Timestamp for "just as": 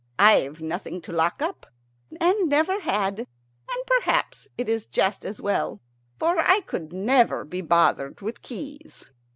4.87-5.39